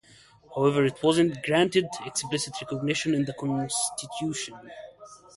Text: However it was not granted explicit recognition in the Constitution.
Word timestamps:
However 0.55 0.83
it 0.85 1.03
was 1.03 1.19
not 1.19 1.43
granted 1.43 1.85
explicit 2.07 2.59
recognition 2.59 3.13
in 3.13 3.25
the 3.25 3.33
Constitution. 3.33 4.55